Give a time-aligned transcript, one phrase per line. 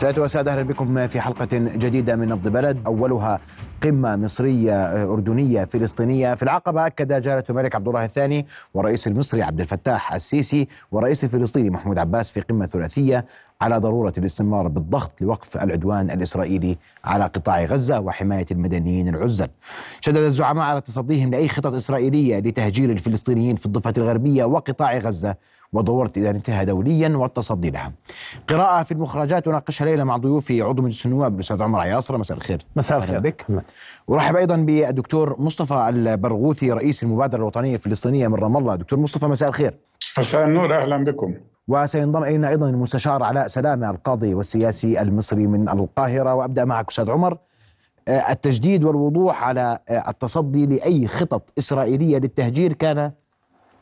[0.00, 2.78] سادة وسادة أهلا بكم في حلقة جديدة من نبض بلد.
[2.86, 3.40] أولها
[3.82, 6.34] قمة مصرية أردنية فلسطينية.
[6.34, 11.70] في العقبة أكد جلالة الملك عبد الله الثاني والرئيس المصري عبد الفتاح السيسي والرئيس الفلسطيني
[11.70, 13.24] محمود عباس في قمة ثلاثية.
[13.60, 19.48] على ضرورة الاستمرار بالضغط لوقف العدوان الإسرائيلي على قطاع غزة وحماية المدنيين العزل.
[20.00, 25.36] شدد الزعماء على تصديهم لأي خطط إسرائيلية لتهجير الفلسطينيين في الضفة الغربية وقطاع غزة
[25.72, 27.92] وضرورة إدارتها دوليا والتصدي لها.
[28.48, 32.62] قراءة في المخرجات أناقشها ليلة مع ضيوفي عضو مجلس النواب الأستاذ عمر عياصرة مساء الخير.
[32.76, 33.18] مساء الخير.
[33.18, 33.46] بك.
[34.08, 38.74] ورحب أيضا بالدكتور مصطفى البرغوثي رئيس المبادرة الوطنية الفلسطينية من رام الله.
[38.74, 39.74] دكتور مصطفى مساء الخير.
[40.18, 40.82] مساء النور.
[40.82, 41.34] أهلا بكم.
[41.70, 47.38] وسينضم إلينا أيضا المستشار علاء سلامة القاضي والسياسي المصري من القاهرة وأبدأ معك أستاذ عمر.
[48.08, 53.12] التجديد والوضوح على التصدي لأي خطط إسرائيلية للتهجير كان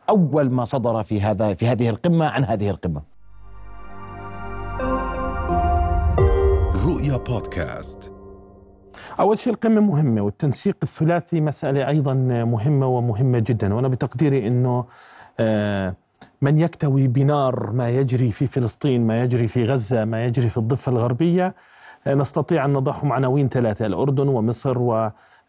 [0.09, 3.03] أول ما صدر في هذا في هذه القمة عن هذه القمة.
[6.87, 8.13] رؤيا بودكاست.
[9.21, 13.75] أول شيء القمة مهمة والتنسيق الثلاثي مسألة أيضا مهمة ومهمة جدا.
[13.75, 14.85] وأنا بتقديري أنه
[15.41, 15.95] آه
[16.43, 20.93] من يكتوي بنار ما يجري في فلسطين ما يجري في غزة ما يجري في الضفة
[20.93, 21.55] الغربية.
[22.07, 24.77] نستطيع أن نضعهم عناوين ثلاثة الأردن ومصر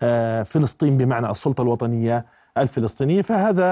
[0.01, 2.25] وفلسطين بمعنى السلطة الوطنية
[2.57, 3.21] الفلسطينية.
[3.21, 3.63] فهذا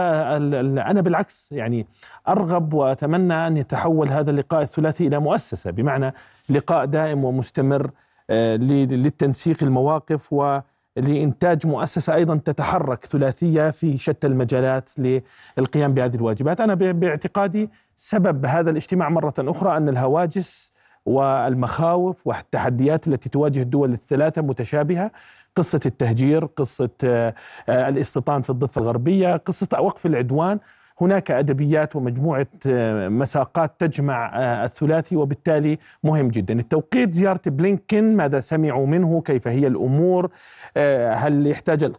[0.91, 1.87] أنا بالعكس يعني
[2.27, 6.13] أرغب وأتمنى أن يتحول هذا اللقاء الثلاثي إلى مؤسسة بمعنى
[6.49, 7.91] لقاء دائم ومستمر
[8.29, 10.59] للتنسيق المواقف و
[10.97, 14.89] لإنتاج مؤسسة أيضا تتحرك ثلاثية في شتى المجالات
[15.57, 16.61] للقيام بهذه الواجبات.
[16.61, 20.73] أنا باعتقادي سبب هذا الاجتماع مرة أخرى أن الهواجس
[21.05, 25.11] والمخاوف والتحديات التي تواجه الدول الثلاثة متشابهة
[25.55, 26.89] قصة التهجير قصة
[27.69, 30.59] الاستيطان في الضفة الغربية قصة وقف العدوان
[31.01, 32.47] هناك أدبيات ومجموعة
[33.09, 34.31] مساقات تجمع
[34.63, 36.59] الثلاثي وبالتالي مهم جدا.
[36.59, 40.31] التوقيت زيارة بلينكن ماذا سمعوا منه؟ كيف هي الأمور؟
[41.13, 41.91] هل يحتاج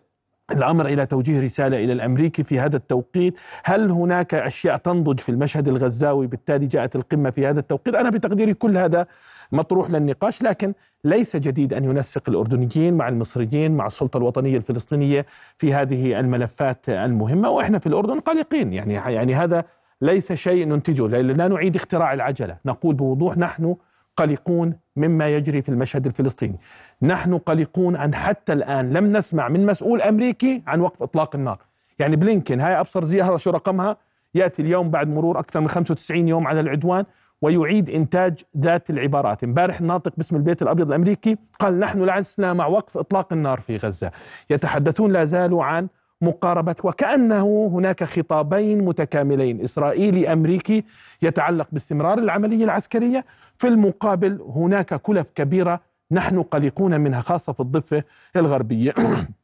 [0.50, 5.68] الأمر إلى توجيه رسالة إلى الأمريكي في هذا التوقيت، هل هناك أشياء تنضج في المشهد
[5.68, 9.06] الغزاوي؟ بالتالي جاءت القمة في هذا التوقيت؟ أنا بتقديري كل هذا
[9.52, 15.26] مطروح للنقاش لكن ليس جديد أن ينسق الأردنيين مع المصريين مع السلطة الوطنية الفلسطينية
[15.56, 17.50] في هذه الملفات المهمة.
[17.50, 19.64] وإحنا في الأردن قلقين يعني يعني هذا
[20.02, 23.76] ليس شيء ننتجه لا نعيد اختراع العجلة، نقول بوضوح نحن
[24.16, 26.58] قلقون مما يجري في المشهد الفلسطيني.
[27.02, 31.58] نحن قلقون أن حتى الآن لم نسمع من مسؤول أمريكي عن وقف إطلاق النار.
[31.98, 33.96] يعني بلينكن هاي أبصر زيارة شو رقمها؟
[34.34, 37.04] يأتي اليوم بعد مرور أكثر من 95 يوم على العدوان.
[37.42, 39.44] ويعيد إنتاج ذات العبارات.
[39.44, 44.10] امبارح الناطق باسم البيت الأبيض الأمريكي قال نحن لسنا مع وقف إطلاق النار في غزة.
[44.50, 45.88] يتحدثون لا زالوا عن
[46.20, 49.62] مقاربة وكأنه هناك خطابين متكاملين.
[49.62, 50.84] إسرائيلي أمريكي
[51.22, 53.24] يتعلق باستمرار العملية العسكرية.
[53.56, 55.80] في المقابل هناك كلف كبيرة
[56.12, 58.04] نحن قلقون منها خاصة في الضفة
[58.36, 58.94] الغربية.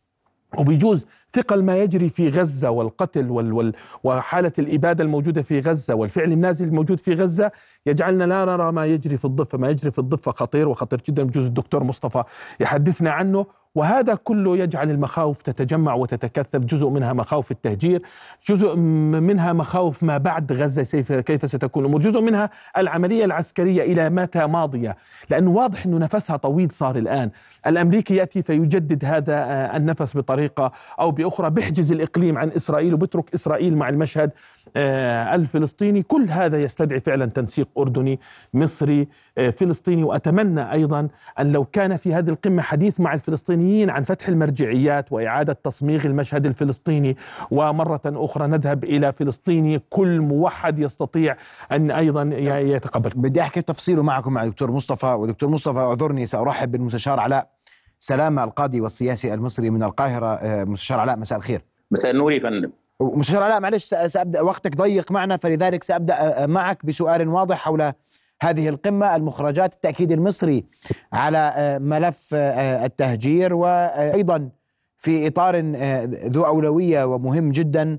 [0.59, 3.73] وبيجوز ثقل ما يجري في غزة والقتل وال وال
[4.05, 7.51] وحالة الإبادة الموجودة في غزة والفعل النازل الموجود في غزة
[7.87, 11.47] يجعلنا لا نرى ما يجري في الضفة ما يجري في الضفة خطير وخطير جدا بجوز
[11.47, 12.25] الدكتور مصطفى
[12.61, 13.47] يحدثنا عنه.
[13.75, 16.59] وهذا كله يجعل المخاوف تتجمع وتتكثف.
[16.65, 18.03] جزء منها مخاوف التهجير
[18.49, 24.47] جزء منها مخاوف ما بعد غزة كيف ستكون الأمور جزء منها العملية العسكرية إلى متى
[24.47, 24.97] ماضية.
[25.31, 27.31] لأنه واضح أنه نفسها طويل صار الآن.
[27.67, 29.37] الأمريكي يأتي فيجدد هذا
[29.77, 34.31] النفس بطريقة أو بأخرى بيحجز الإقليم عن إسرائيل وبترك إسرائيل مع المشهد
[34.77, 36.03] الفلسطيني.
[36.03, 38.21] كل هذا يستدعي فعلا تنسيق أردني
[38.55, 40.03] مصري فلسطيني.
[40.03, 41.09] وأتمنى أيضا
[41.41, 46.47] أن لو كان في هذه القمة حديث مع الفلسطينيين عن فتح المرجعيات وإعادة تصميغ المشهد
[46.47, 47.17] الفلسطيني.
[47.51, 51.37] ومرة أخرى نذهب إلى فلسطيني كل موحد يستطيع
[51.73, 52.23] أن أيضا
[52.61, 53.11] يتقبل.
[53.15, 55.07] بدي أحكي تفصيله معكم مع دكتور مصطفى.
[55.07, 57.51] ودكتور مصطفى أعذرني سأرحب بالمستشار علاء
[57.99, 60.65] سلامة القاضي والسياسي المصري من القاهرة.
[60.65, 61.65] مستشار علاء مساء الخير.
[61.91, 62.71] مساء النور يا فندم.
[63.01, 67.93] مستشار علاء معلش سأبدأ وقتك ضيق معنا فلذلك سأبدأ معك بسؤال واضح حول
[68.45, 70.65] هذه القمة المخرجات التأكيد المصري
[71.13, 72.35] على ملف
[72.85, 74.49] التهجير وأيضا
[74.99, 75.61] في إطار
[76.27, 77.99] ذو أولوية ومهم جدا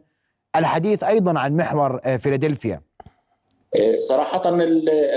[0.56, 2.82] الحديث أيضا عن محور فيلادلفيا.
[4.00, 4.42] صراحة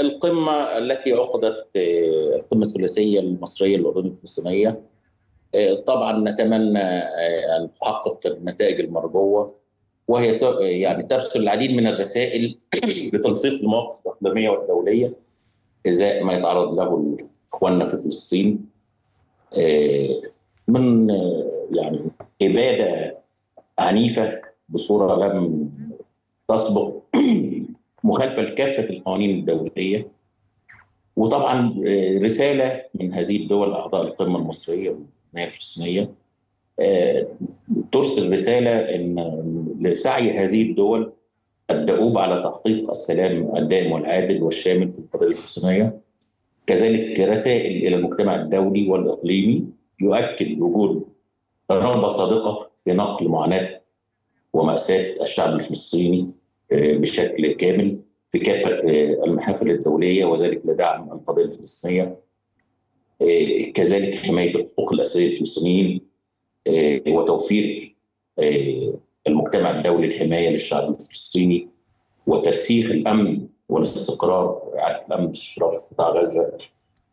[0.00, 1.67] القمة التي عقدت
[2.37, 4.81] القمة الثلاثية المصرية الأردنية الفلسطينية
[5.87, 6.82] طبعا نتمنى
[7.56, 9.57] أن تحقق النتائج المرجوة.
[10.08, 12.58] وهي يعني ترسل العديد من الرسائل
[13.14, 15.12] لتنسيق المواقف الاقليميه والدوليه
[15.88, 17.16] إزاء ما يتعرض له
[17.52, 18.69] إخواننا في فلسطين.
[20.69, 21.10] من
[21.72, 22.00] يعني
[22.43, 23.19] إبادة
[23.78, 25.70] عنيفة بصورة لم
[26.49, 26.94] تسبق
[28.05, 30.08] مخالفة لكافة القوانين الدولية.
[31.16, 31.75] وطبعا
[32.22, 36.10] رسالة من هذه الدول أعضاء القمة المصرية والحمايه الفلسطينية
[37.93, 39.19] ترسل رسالة إن
[39.79, 41.13] لسعي هذه الدول
[41.71, 46.01] الدؤوب على تحقيق السلام الدائم والعادل والشامل في القضية الفلسطينيه
[46.67, 49.65] كذلك رسائل إلى المجتمع الدولي والإقليمي
[50.01, 51.05] يؤكد وجود
[51.71, 53.81] رغبة صادقة في نقل معاناة
[54.53, 56.35] ومأساة الشعب الفلسطيني
[56.73, 57.99] بشكل كامل
[58.31, 58.69] في كافة
[59.25, 62.17] المحافل الدولية وذلك لدعم القضية الفلسطينية.
[63.75, 66.01] كذلك حماية الحقوق الأساسية للفلسطينيين
[67.09, 67.97] وتوفير
[69.29, 71.69] المجتمع الدولي الحمايه للشعب الفلسطيني
[72.27, 76.53] وترسيخ الأمن والاستقرار اعاده الأمن والاستقرار في قطاع غزة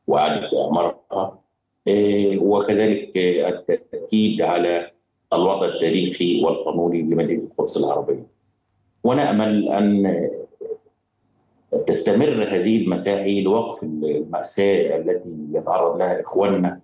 [0.07, 1.39] وإعادة إعمارها
[2.37, 4.91] وكذلك التأكيد على
[5.33, 8.27] الوضع التاريخي والقانوني لمدينة القدس العربية.
[9.03, 10.29] ونامل أن
[11.87, 16.81] تستمر هذه المساعي لوقف المأساة التي يتعرض لها إخواننا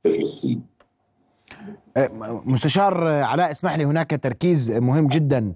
[0.00, 0.62] في فلسطين.
[2.46, 5.52] مستشار علاء اسمح لي هناك تركيز مهم جدا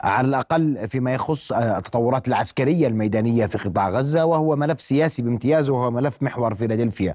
[0.00, 5.90] على الأقل فيما يخص التطورات العسكرية الميدانية في قطاع غزة وهو ملف سياسي بامتياز وهو
[5.90, 7.14] ملف محور فيلادلفيا.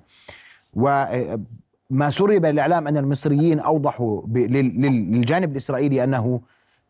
[0.74, 6.42] وما سرب بالاعلام أن المصريين أوضحوا للجانب الإسرائيلي أنه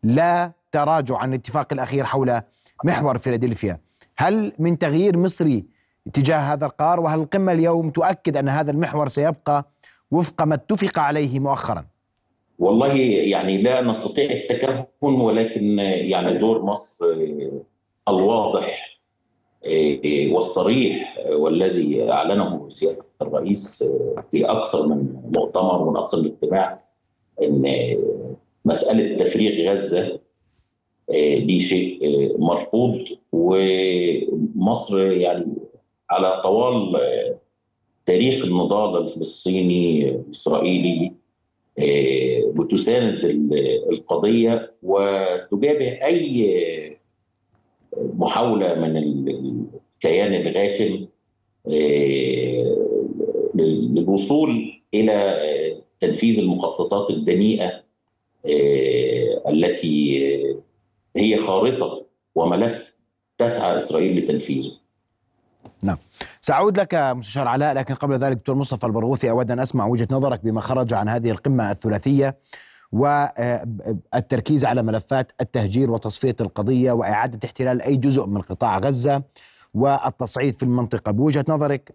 [0.02, 2.40] لا تراجع عن الاتفاق الأخير حول
[2.84, 3.78] محور فيلادلفيا.
[4.16, 5.64] هل من تغيير مصري
[6.12, 9.73] تجاه هذا القرار وهل القمة اليوم تؤكد أن هذا المحور سيبقى
[10.10, 11.86] وفق ما اتفق عليه مؤخرا؟
[12.58, 17.06] والله يعني لا نستطيع التكهن ولكن يعني دور مصر
[18.08, 19.00] الواضح
[20.32, 23.84] والصريح والذي أعلنه سيادة الرئيس
[24.30, 26.84] في أكثر من مؤتمر ومن أكثر من اجتماع
[27.42, 27.64] إن
[28.64, 30.20] مسألة تفريغ غزة
[31.38, 31.98] دي شيء
[32.38, 35.46] مرفوض ومصر يعني
[36.10, 36.92] على طوال
[38.06, 41.12] تاريخ النضال الفلسطيني الإسرائيلي
[42.54, 43.24] بتساند
[43.90, 46.98] القضية وتجابه أي
[47.96, 51.06] محاولة من الكيان الغاشم
[53.54, 55.40] للوصول إلى
[56.00, 57.84] تنفيذ المخططات الدنيئة
[59.48, 60.24] التي
[61.16, 62.96] هي خارطة وملف
[63.38, 64.70] تسعى إسرائيل لتنفيذه.
[65.82, 65.96] نعم.
[66.40, 70.44] سأعود لك مستشار علاء لكن قبل ذلك دكتور مصطفى البرغوثي أود أن أسمع وجهة نظرك
[70.44, 72.36] بما خرج عن هذه القمة الثلاثية
[72.92, 79.22] والتركيز على ملفات التهجير وتصفية القضية وإعادة احتلال أي جزء من قطاع غزة
[79.74, 81.12] والتصعيد في المنطقة.
[81.12, 81.94] بوجهة نظرك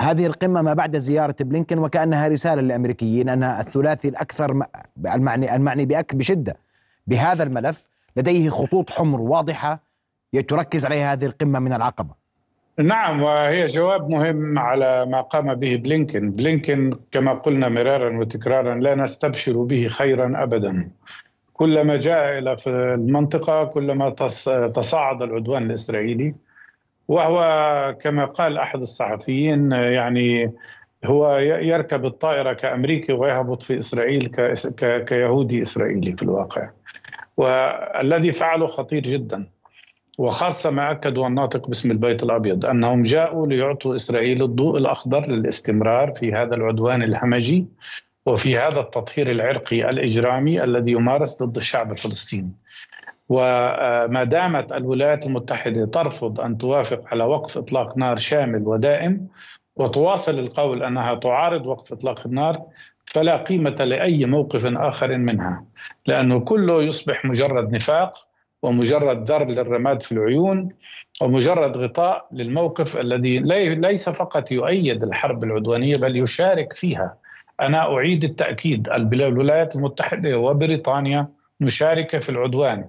[0.00, 4.66] هذه القمة ما بعد زيارة بلينكن وكأنها رسالة للأمريكيين أن الثلاثي الأكثر
[5.06, 5.84] المعني المعني
[6.14, 6.56] بشدة
[7.06, 7.88] بهذا الملف.
[8.16, 9.80] لديه خطوط حمر واضحة
[10.48, 12.17] تركز عليها هذه القمة من العقبة.
[12.78, 18.94] نعم وهي جواب مهم على ما قام به بلينكن بلينكن كما قلنا مرارا وتكرارا لا
[18.94, 20.90] نستبشر به خيرا أبدا.
[21.52, 24.10] كلما جاء إلى المنطقة كلما
[24.74, 26.34] تصاعد العدوان الإسرائيلي
[27.08, 27.38] وهو
[28.00, 30.52] كما قال أحد الصحفيين يعني
[31.04, 34.26] هو يركب الطائرة كأمريكي ويهبط في إسرائيل
[35.06, 36.70] كيهودي إسرائيلي في الواقع.
[37.36, 39.46] والذي فعله خطير جدا.
[40.18, 46.32] وخاصة ما أكدوا الناطق باسم البيت الأبيض أنهم جاءوا ليعطوا إسرائيل الضوء الأخضر للاستمرار في
[46.32, 47.66] هذا العدوان الهمجي
[48.26, 52.52] وفي هذا التطهير العرقي الإجرامي الذي يمارس ضد الشعب الفلسطيني.
[53.28, 59.28] وما دامت الولايات المتحدة ترفض أن توافق على وقف إطلاق نار شامل ودائم
[59.76, 62.62] وتواصل القول أنها تعارض وقف إطلاق النار
[63.04, 65.64] فلا قيمة لأي موقف آخر منها
[66.06, 68.27] لأنه كله يصبح مجرد نفاق
[68.62, 70.68] ومجرد ضرب للرماد في العيون
[71.22, 73.38] ومجرد غطاء للموقف الذي
[73.74, 77.16] ليس فقط يؤيد الحرب العدوانية بل يشارك فيها.
[77.60, 78.88] أنا أعيد التأكيد.
[78.88, 81.28] الولايات المتحدة وبريطانيا
[81.60, 82.84] مشاركة في العدوان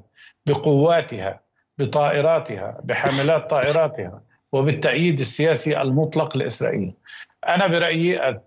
[0.45, 1.39] بقواتها
[1.77, 4.21] بطائراتها بحاملات طائراتها
[4.51, 6.93] وبالتأييد السياسي المطلق لإسرائيل.
[7.47, 8.39] أنا برأيي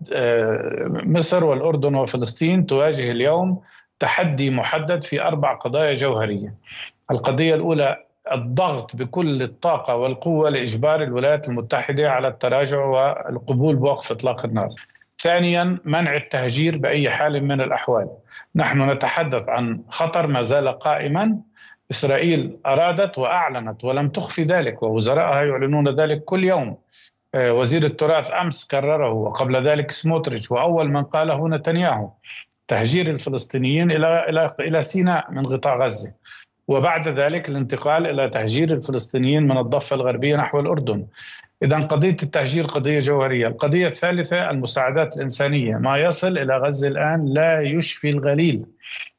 [1.05, 3.61] مصر والأردن وفلسطين تواجه اليوم
[3.99, 6.53] تحدي محدد في أربع قضايا جوهرية.
[7.13, 7.97] القضية الأولى
[8.31, 14.69] الضغط بكل الطاقة والقوة لإجبار الولايات المتحدة على التراجع والقبول بوقف إطلاق النار.
[15.21, 18.09] ثانيا منع التهجير بأي حال من الأحوال.
[18.55, 21.37] نحن نتحدث عن خطر ما زال قائما.
[21.91, 26.77] إسرائيل أرادت وأعلنت ولم تخفي ذلك ووزرائها يعلنون ذلك كل يوم.
[27.35, 32.09] وزير التراث أمس كرره وقبل ذلك سموتريتش وأول من قاله نتنياهو
[32.67, 36.13] تهجير الفلسطينيين إلى إلى إلى سيناء من قطاع غزة.
[36.67, 41.05] وبعد ذلك الانتقال إلى تهجير الفلسطينيين من الضفة الغربية نحو الأردن.
[41.63, 43.47] إذا قضية التهجير قضية جوهرية.
[43.47, 45.77] القضية الثالثة المساعدات الإنسانية.
[45.77, 48.65] ما يصل إلى غزة الآن لا يشفي الغليل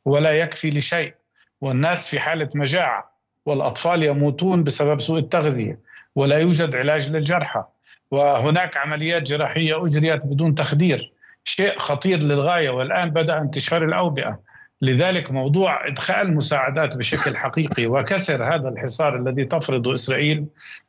[0.05, 1.15] ولا يكفي لشيء
[1.61, 3.11] والناس في حالة مجاعة
[3.47, 5.79] والأطفال يموتون بسبب سوء التغذية
[6.15, 7.65] ولا يوجد علاج للجرحى.
[8.11, 11.13] وهناك عمليات جراحية أجريت بدون تخدير.
[11.45, 12.71] شيء خطير للغاية.
[12.71, 14.54] والآن بدأ انتشار الأوبئة.
[14.85, 20.47] لذلك موضوع إدخال مساعدات بشكل حقيقي وكسر هذا الحصار الذي تفرضه إسرائيل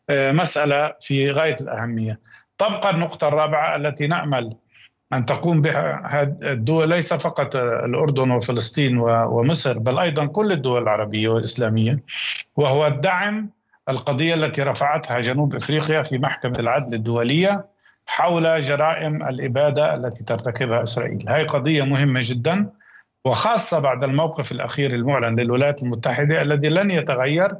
[0.09, 2.19] آه، مسألة في غاية الأهمية.
[2.57, 4.55] تبقى النقطة الرابعة التي نأمل
[5.13, 11.99] أن تقوم بها الدول ليس فقط الأردن وفلسطين ومصر بل أيضا كل الدول العربية والإسلامية
[12.55, 13.49] وهو الدعم
[13.89, 17.65] القضية التي رفعتها جنوب إفريقيا في محكمة العدل الدولية
[18.05, 22.69] حول جرائم الإبادة التي ترتكبها إسرائيل، هذه قضية مهمة جدا
[23.25, 27.51] وخاصة بعد الموقف الأخير المعلن للولايات المتحدة الذي لن يتغير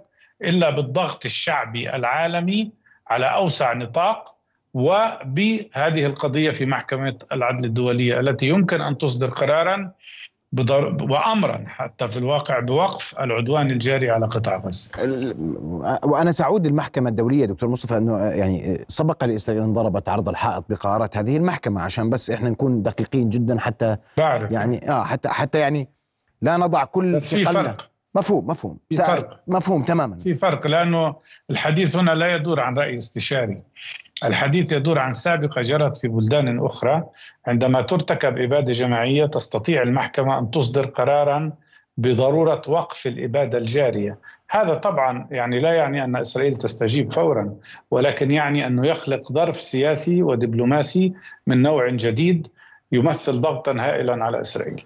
[0.42, 2.72] إلا بالضغط الشعبي العالمي
[3.08, 4.36] على أوسع نطاق
[4.74, 9.92] وبهذه القضية في محكمة العدل الدولية التي يمكن أن تصدر قرارا
[11.10, 14.92] وامرا حتى في الواقع بوقف العدوان الجاري على قطاع غزة.
[16.04, 21.18] وأنا سأعود للمحكمة الدولية دكتور مصطفى أنه يعني سبق لاسرائيل ان ضربت عرض الحائط بقرارات
[21.18, 24.52] هذه المحكمة عشان بس إحنا نكون دقيقين جدا حتى بعرف.
[24.52, 25.88] يعني آه حتى حتى يعني
[26.42, 27.90] لا نضع كل بس في فرق.
[28.16, 28.78] مفهوم مفهوم.
[28.90, 29.40] في فرق.
[29.48, 30.18] مفهوم تماما.
[30.18, 31.16] في فرق لأنه
[31.50, 33.64] الحديث هنا لا يدور عن رأي استشاري.
[34.24, 37.04] الحديث يدور عن سابقة جرت في بلدان أخرى
[37.48, 41.52] عندما ترتكب إبادة جماعية تستطيع المحكمة أن تصدر قرارا
[41.98, 44.18] بضرورة وقف الإبادة الجارية،
[44.50, 47.56] هذا طبعا يعني لا يعني أن إسرائيل تستجيب فورا
[47.92, 51.14] ولكن يعني أنه يخلق ظرف سياسي ودبلوماسي
[51.48, 52.48] من نوع جديد
[52.92, 54.86] يمثل ضغطا هائلا على إسرائيل.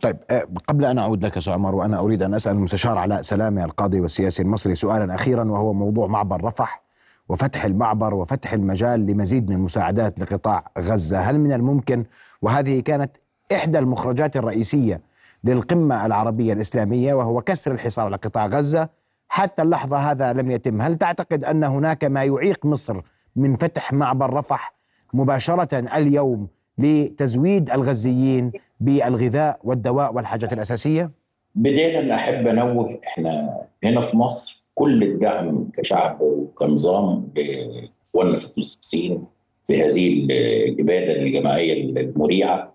[0.00, 3.64] طيب آه، قبل أن أعود لك أستاذ عمر وأنا أريد أن أسأل المستشار علاء سلامه
[3.64, 6.81] القاضي والسياسي المصري سؤالا أخيرا وهو موضوع معبر رفح
[7.28, 12.04] وفتح المعبر وفتح المجال لمزيد من المساعدات لقطاع غزة، هل من الممكن؟
[12.42, 13.16] وهذه كانت
[13.52, 15.00] إحدى المخرجات الرئيسية
[15.44, 18.88] للقمة العربية الإسلامية وهو كسر الحصار على قطاع غزة،
[19.28, 23.00] حتى اللحظة هذا لم يتم، هل تعتقد أن هناك ما يعيق مصر
[23.36, 24.74] من فتح معبر رفح
[25.14, 26.48] مباشرة اليوم
[26.78, 31.10] لتزويد الغزيين بالغذاء والدواء والحاجات الأساسية؟
[31.54, 39.24] بدايه أحب أنوه إحنا هنا في مصر كل الدعم كشعب وكنظام لإخواننا في فلسطين
[39.64, 40.26] في هذه
[40.68, 42.74] الإبادة الجماعية المريعة.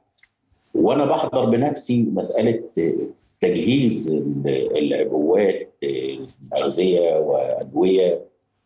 [0.75, 2.63] وأنا بحضر بنفسي مسألة
[3.41, 5.73] تجهيز العبوات
[6.55, 8.25] اغذيه وادويه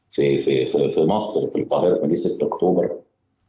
[0.10, 2.92] في في في مصر في القاهرة في مدينه 6 أكتوبر.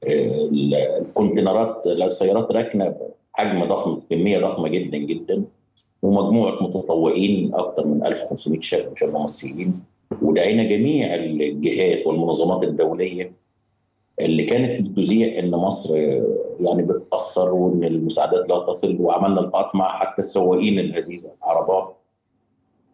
[0.05, 2.95] الكونتينرات السيارات راكنة
[3.33, 5.45] حجم ضخم كمية ضخمة جدا جدا.
[6.03, 9.81] ومجموعة متطوعين أكثر من 1500 شاب وشابه مصريين.
[10.23, 13.33] ودعينا جميع الجهات والمنظمات الدولية
[14.21, 15.97] اللي كانت بتذيع إن مصر
[16.61, 18.97] يعني بتأثر وإن المساعدات لا تصل.
[19.01, 21.97] وعملنا لقاءات مع حتى السواقين الهزيزه العربات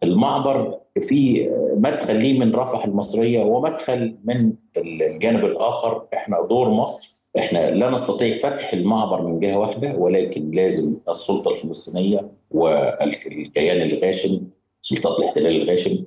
[0.03, 6.03] المعبر في مدخل ليه من رفح المصرية ومدخل من الجانب الآخر.
[6.13, 12.31] إحنا دور مصر إحنا لا نستطيع فتح المعبر من جهة واحدة ولكن لازم السلطة الفلسطينية
[12.51, 14.41] والكيان الغاشم
[14.81, 16.03] سلطات الاحتلال الغاشم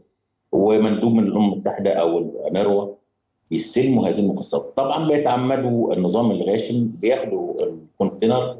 [0.52, 2.94] ومندوب من الأمم المتحدة أو الانروا
[3.50, 4.72] يستلموا هذه المخصصات.
[4.76, 8.56] طبعا بيتعمدوا النظام الغاشم بياخدوا الكونتينر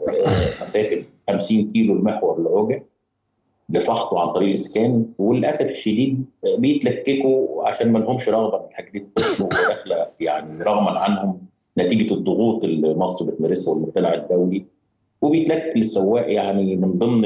[0.62, 2.84] مسافة 50 كيلو المحور العوجة
[3.68, 6.24] لفحصه عن طريق الإسكان وللأسف الشديد
[6.58, 9.04] بيتلككوا عشان ما لهمش رغبة ان الحاجات دي
[10.20, 11.51] يعني رغما عنهم.
[11.78, 14.64] نتيجة الضغوط اللي مصر بتمارسها والمجتمع الدولي
[15.22, 17.24] وبيتلك للسواق يعني من ضمن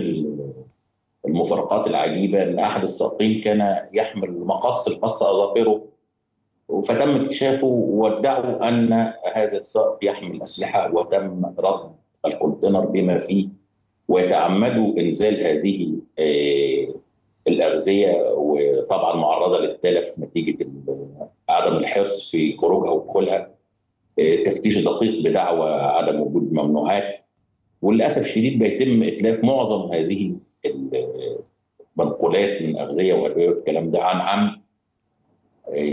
[1.27, 5.83] المفارقات العجيبة إن أحد السائقين كان يحمل مقص القص أظافره
[6.69, 8.93] فتم اكتشافه وادعوا أن
[9.35, 11.91] هذا السائق يحمل أسلحة وتم رد
[12.27, 13.49] الكونتينر بما فيه
[14.09, 16.95] ويتعمدوا إنزال هذه آه،
[17.49, 20.67] الأغذية وطبعا معرضة للتلف نتيجة
[21.49, 23.56] عدم الحرص في خروجها ودخولها
[24.45, 27.25] تفتيش دقيق بدعوى عدم وجود ممنوعات
[27.83, 30.33] وللأسف الشديد بيتم إتلاف معظم هذه
[31.99, 34.61] المنقولات من أغذية وأدوية والكلام ده عن عمد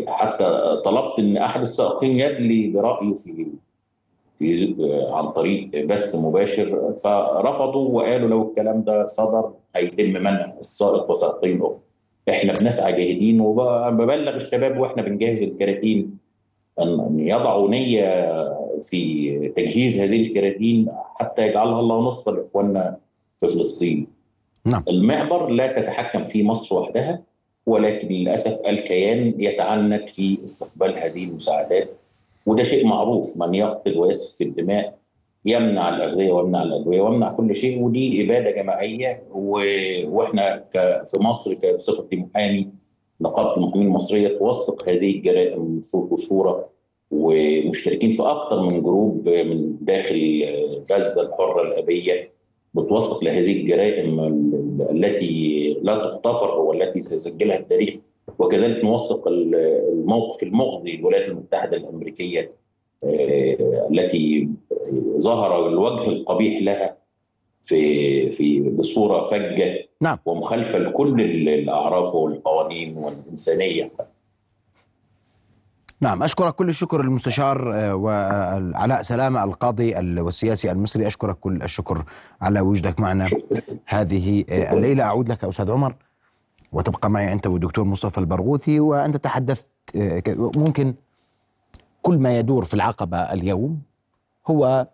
[0.08, 3.46] حتى طلبت إن أحد السائقين يدلي برأيه في
[4.40, 4.76] في
[5.12, 11.80] عن طريق بث مباشر فرفضوا وقالوا لو الكلام ده صدر هيتم منع السائق وسائقين أخرى.
[12.30, 16.18] إحنا بنسعى جاهدين وببلغ الشباب وإحنا بنجهز الكراتين
[16.82, 18.34] أن يضعوا نية
[18.82, 20.88] في تجهيز هذه الكراتين
[21.20, 22.98] حتى يجعلها الله نصف لإخواننا
[23.40, 24.08] في فلسطين.
[24.66, 24.84] نعم.
[24.90, 27.22] المعبر لا تتحكم فيه مصر وحدها
[27.66, 31.90] ولكن للأسف الكيان يتعنت في استقبال هذه المساعدات
[32.46, 34.98] وده شيء معروف من يقتل ويسفك الدماء
[35.46, 39.24] يمنع الأغذية ويمنع الأدوية ويمنع كل شيء ودي إبادة جماعية.
[39.32, 40.64] وإحنا.
[41.06, 42.83] في مصر كصفتي محامي
[43.24, 46.70] نقابه المحامين المصرية توثق هذه الجرائم صوت وصورة
[47.12, 50.46] ومشتركين في أكثر من جروب من داخل
[50.92, 52.32] غزة الحرة الأبية
[52.74, 54.20] بتوثق لهذه الجرائم
[54.92, 57.96] التي لا تغتفر والتي سيسجلها التاريخ.
[58.40, 62.52] وكذلك نوثق الموقف المغضي للولايات المتحدة الأمريكية
[63.04, 64.50] آه، التي
[65.18, 66.98] ظهر الوجه القبيح لها
[67.64, 69.90] في في بصورة فجة.
[70.04, 70.18] نعم.
[70.26, 73.92] ومخالفة لكل الأعراف والقوانين والإنسانية.
[76.02, 82.04] نعم أشكرك كل الشكر المستشار آه، وعلاء سلامة القاضي والسياسي المصري أشكرك كل الشكر
[82.42, 83.28] على وجودك معنا
[83.86, 85.04] هذه آه، الليلة.
[85.04, 85.96] أعود لك أستاذ عمر
[86.72, 89.68] وتبقى معي أنت والدكتور مصطفى البرغوثي وأنت تحدثت
[90.36, 90.94] ممكن
[92.02, 93.82] كل ما يدور في العقبة اليوم
[94.48, 94.88] هو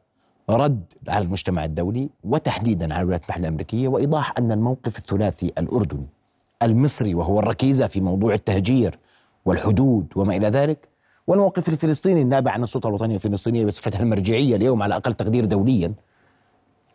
[0.56, 6.08] رد على المجتمع الدولي وتحديدا على الولايات المتحدة الأمريكية وإيضاح أن الموقف الثلاثي الأردني
[6.64, 9.00] المصري وهو الركيزة في موضوع التهجير
[9.46, 10.88] والحدود وما إلى ذلك
[11.28, 15.94] والموقف الفلسطيني النابع عن السلطة الوطنية الفلسطينية بصفتها المرجعية اليوم على أقل تقدير دوليا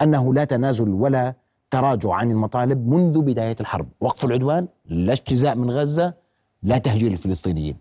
[0.03, 1.35] أنه لا تنازل ولا
[1.71, 3.89] تراجع عن المطالب منذ بداية الحرب.
[4.01, 6.15] وقف العدوان لا اجتزاء من غزة
[6.63, 7.77] لا تهجير الفلسطينيين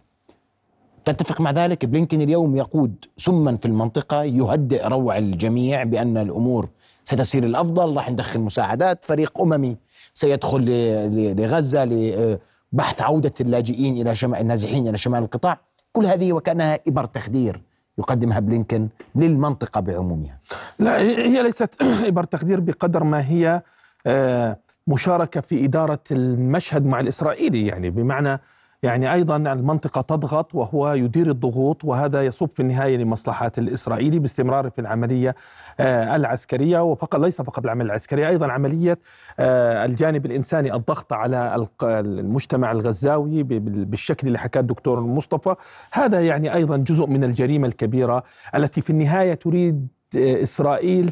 [1.06, 6.70] تتفق مع ذلك بلينكن اليوم يقود سما في المنطقة يهدئ روع الجميع بأن الأمور
[7.04, 7.96] ستسير الأفضل.
[7.96, 9.04] راح ندخل مساعدات.
[9.04, 9.78] فريق أممي
[10.14, 10.66] سيدخل
[11.42, 15.60] لغزة لبحث عودة اللاجئين إلى شمال النازحين إلى شمال القطاع.
[15.94, 17.62] كل هذه وكأنها إبر تخدير
[17.98, 20.40] يقدمها بلينكن للمنطقة بعمومها.
[20.80, 23.62] لا هي ليست إبر تخدير بقدر ما هي
[24.08, 24.58] آه،
[24.88, 27.68] مشاركة في إدارة المشهد مع الإسرائيلي.
[27.68, 28.40] يعني بمعنى
[28.84, 34.82] يعني أيضا المنطقة تضغط وهو يدير الضغوط وهذا يصب في النهاية لمصلحات الإسرائيلي باستمراره في
[34.82, 35.36] العملية
[35.80, 39.00] آه، العسكرية وفقط ليس فقط العملية العسكرية أيضا عملية
[39.40, 45.56] آه، الجانب الإنساني الضغط على المجتمع الغزاوي بالشكل اللي حكاه الدكتور مصطفى.
[45.92, 48.24] هذا يعني أيضا جزء من الجريمة الكبيرة
[48.56, 51.12] التي في النهاية تريد آه، إسرائيل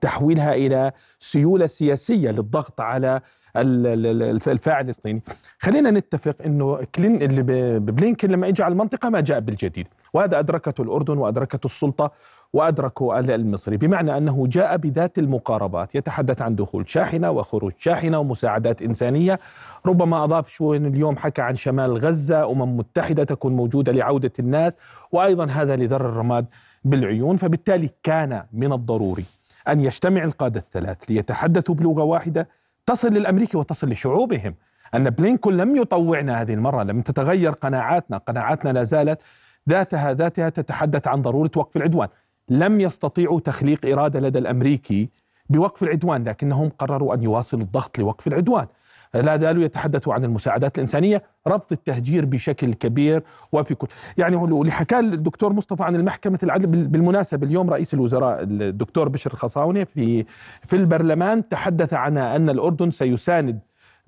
[0.00, 3.20] تحويلها إلى سيولة سياسية للضغط على
[3.56, 5.22] الفاعل الصيني.
[5.58, 7.42] خلينا نتفق إنه كلين اللي
[7.80, 9.86] بلينكن لما اجى على المنطقة ما جاء بالجديد.
[10.14, 12.12] وهذا أدركته الأردن وأدركته السلطة
[12.52, 13.76] وأدركه المصري.
[13.76, 19.40] بمعنى أنه جاء بذات المقاربات يتحدث عن دخول شاحنة وخروج شاحنة ومساعدات إنسانية.
[19.86, 24.76] ربما أضاف شو اليوم حكى عن شمال غزة أمم متحدة تكون موجودة لعودة الناس
[25.12, 26.46] وأيضا هذا لذر الرماد
[26.84, 27.36] بالعيون.
[27.36, 29.24] فبالتالي كان من الضروري
[29.68, 32.48] أن يجتمع القادة الثلاث ليتحدثوا بلغة واحدة
[32.88, 34.54] تصل للأمريكي وتصل لشعوبهم.
[34.94, 38.18] أن بلينكون لم يطوعنا هذه المرة لم تتغير قناعاتنا.
[38.18, 39.22] قناعاتنا لا زالت
[39.68, 42.08] ذاتها ذاتها تتحدث عن ضرورة وقف العدوان.
[42.48, 45.10] لم يستطيعوا تخليق إرادة لدى الأمريكي
[45.50, 48.66] بوقف العدوان لكنهم قرروا أن يواصلوا الضغط لوقف العدوان.
[49.14, 53.86] لا زالوا يتحدثوا عن المساعدات الإنسانية ربط التهجير بشكل كبير وفي كل
[54.18, 59.84] يعني واللي حكى الدكتور مصطفى عن المحكمة العدل بالمناسبة اليوم رئيس الوزراء الدكتور بشر الخصاونة
[59.84, 60.24] في
[60.66, 63.58] في البرلمان تحدث عن أن الأردن سيساند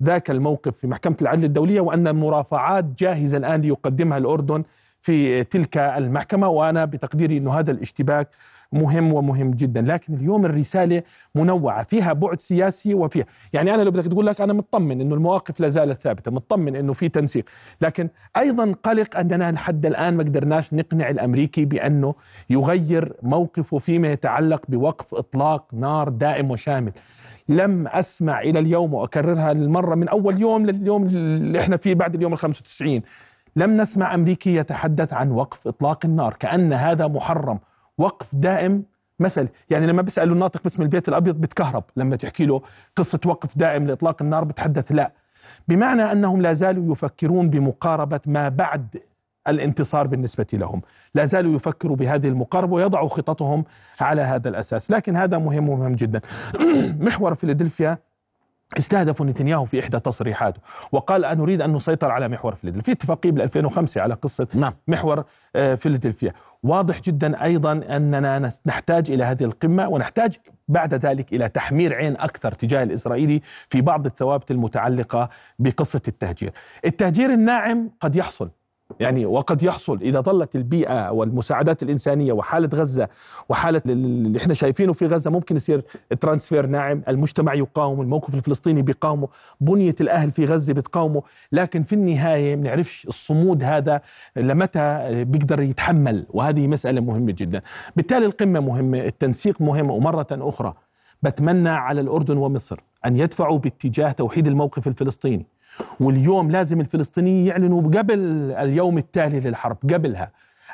[0.03, 4.63] ذاك الموقف في محكمة العدل الدولية وأن مرافعات جاهزة الآن ليقدمها الأردن
[5.01, 6.47] في تلك المحكمة.
[6.47, 8.29] وأنا بتقديري أن هذا الاشتباك
[8.71, 9.81] مهم ومهم جدا.
[9.81, 11.03] لكن اليوم الرسالة
[11.35, 13.25] منوعة فيها بعد سياسي وفيها.
[13.53, 16.93] يعني أنا لو بدك تقول لك أنا مطمن أنه المواقف لا زالت ثابتة مطمن أنه
[16.93, 17.45] في تنسيق.
[17.81, 22.15] لكن أيضا قلق أننا لحد الآن ما قدرناش نقنع الأمريكي بأنه
[22.49, 26.91] يغير موقفه فيما يتعلق بوقف إطلاق نار دائم وشامل.
[27.49, 32.33] لم أسمع إلى اليوم وأكررها المرة من أول يوم لليوم اللي إحنا فيه بعد اليوم
[32.33, 33.01] ال 95
[33.55, 37.59] لم نسمع أمريكي يتحدث عن وقف إطلاق النار كأن هذا محرم.
[38.01, 38.83] وقف دائم
[39.19, 39.49] مسألة.
[39.69, 42.61] يعني لما بيسألوا الناطق باسم البيت الأبيض بتكهرب لما تحكي له
[42.95, 44.91] قصة وقف دائم لإطلاق النار بتحدث.
[44.91, 45.11] لا.
[45.67, 48.97] بمعنى أنهم لا زالوا يفكرون بمقاربة ما بعد
[49.47, 50.81] الانتصار بالنسبة لهم.
[51.15, 53.65] لا زالوا يفكروا بهذه المقاربة ويضعوا خططهم
[54.01, 54.91] على هذا الأساس.
[54.91, 56.21] لكن هذا مهم ومهم جدا.
[57.07, 57.97] محور فيلادلفيا
[58.77, 60.59] استهدف نتنياهو في إحدى تصريحاته
[60.91, 64.73] وقال ان نريد أن نسيطر على محور فيلادلفيا في اتفاقية بال 2005 على قصة نعم.
[64.87, 65.23] محور
[65.55, 71.93] آه، فيلادلفيا واضح جدا أيضا أننا نحتاج إلى هذه القمة ونحتاج بعد ذلك إلى تحمير
[71.93, 75.29] عين أكثر تجاه الإسرائيلي في بعض الثوابت المتعلقة
[75.59, 76.51] بقصة التهجير
[76.85, 78.49] التهجير الناعم قد يحصل
[78.99, 83.07] يعني وقد يحصل إذا ظلت البيئة والمساعدات الإنسانية وحالة غزة
[83.49, 85.83] وحالة اللي إحنا شايفينه في غزة ممكن يصير
[86.19, 89.27] transfer ناعم، المجتمع يقاوم، الموقف الفلسطيني بيقاومه،
[89.61, 94.01] بنية الأهل في غزة بتقاومه، لكن في النهاية ما بنعرفش الصمود هذا
[94.35, 96.25] لمتى بيقدر يتحمل.
[96.29, 97.61] وهذه مسألة مهمة جدا،
[97.95, 100.73] بالتالي القمة مهمة، التنسيق مهم ومرة أخرى
[101.23, 105.45] بتمنى على الأردن ومصر أن يدفعوا باتجاه توحيد الموقف الفلسطيني.
[105.99, 108.19] واليوم لازم الفلسطينيين يعلنوا قبل
[108.51, 110.31] اليوم التالي للحرب قبلها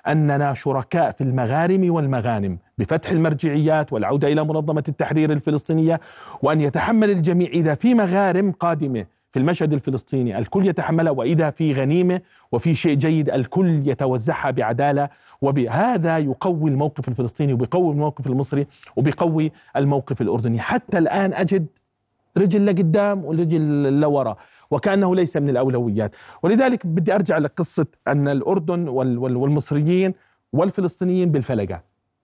[0.08, 6.00] أننا شركاء في المغارم والمغانم بفتح المرجعيات والعودة إلى منظمة التحرير الفلسطينية
[6.42, 10.38] وأن يتحمل الجميع إذا في مغارم قادمة في المشهد الفلسطيني.
[10.38, 15.10] الكل يتحملها وإذا في غنيمة وفي شيء جيد الكل يتوزعها بعدالة.
[15.42, 20.60] وبهذا يقوي الموقف الفلسطيني وبيقوي الموقف المصري وبيقوي الموقف الأردني.
[20.60, 21.66] حتى الآن أجد
[22.38, 24.36] رجل لقدام ورجل لورا
[24.72, 26.16] وكأنه ليس من الأولويات.
[26.44, 30.14] ولذلك بدي أرجع لقصة أن الأردن والمصريين
[30.54, 31.82] والفلسطينيين بالفلقة.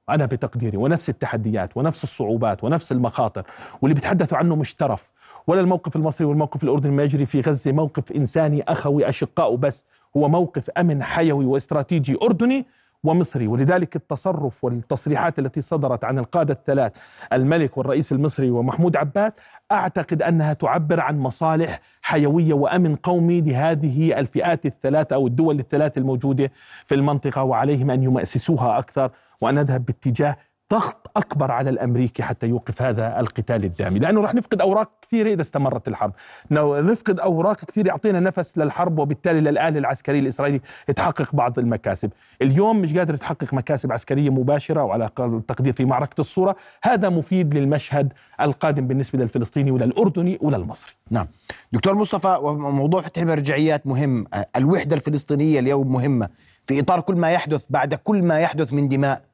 [0.09, 3.43] أنا بتقديري ونفس التحديات ونفس الصعوبات ونفس المخاطر.
[3.81, 5.11] واللي بيتحدثوا عنه مش ترف
[5.47, 7.71] ولا الموقف المصري والموقف الأردني ما يجري في غزة.
[7.71, 9.85] موقف إنساني أخوي اشقاء بس.
[10.17, 12.65] هو موقف أمن حيوي واستراتيجي أردني.
[13.03, 16.91] ومصري ولذلك التصرف والتصريحات التي صدرت عن القادة الثلاث
[17.33, 19.33] الملك والرئيس المصري ومحمود عباس
[19.71, 26.51] أعتقد أنها تعبر عن مصالح حيوية وأمن قومي لهذه الفئات الثلاث أو الدول الثلاث الموجودة
[26.85, 29.11] في المنطقة وعليهم أن يمأسسوها أكثر
[29.41, 30.37] وأن نذهب باتجاه
[30.71, 35.41] ضغط أكبر على الأمريكي حتى يوقف هذا القتال الدامي لأنه راح نفقد أوراق كثيرة إذا
[35.41, 36.13] استمرت الحرب.
[36.51, 40.61] نفقد أوراق كثير يعطينا نفس للحرب وبالتالي للآلة العسكري الاسرائيلي
[40.95, 42.11] تحقق بعض المكاسب.
[42.41, 46.55] اليوم مش قادر تحقق مكاسب عسكرية مباشرة وعلى التقدير في معركة الصورة.
[46.83, 50.93] هذا مفيد للمشهد القادم بالنسبة للفلسطيني وللأردني وللمصري.
[51.11, 51.27] نعم.
[51.71, 54.25] دكتور مصطفى موضوع فتح المرجعيات مهم.
[54.55, 56.29] الوحدة الفلسطينية اليوم مهمة
[56.67, 59.32] في إطار كل ما يحدث بعد كل ما يحدث من دماء.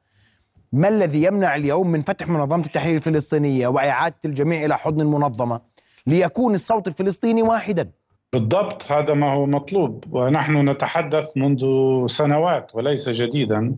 [0.72, 5.60] ما الذي يمنع اليوم من فتح منظمة التحرير الفلسطينية وإعادة الجميع إلى حضن المنظمة
[6.06, 7.90] ليكون الصوت الفلسطيني واحدا؟
[8.32, 10.04] بالضبط هذا ما هو مطلوب.
[10.10, 11.62] ونحن نتحدث منذ
[12.06, 13.76] سنوات وليس جديدا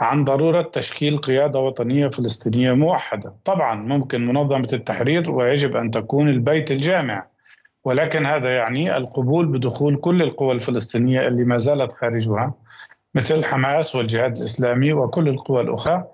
[0.00, 3.34] عن ضرورة تشكيل قيادة وطنية فلسطينية موحدة.
[3.44, 7.26] طبعا ممكن منظمة التحرير ويجب أن تكون البيت الجامع
[7.84, 12.54] ولكن هذا يعني القبول بدخول كل القوى الفلسطينية اللي ما زالت خارجها
[13.14, 16.04] مثل حماس والجهاد الإسلامي وكل القوى الأخرى.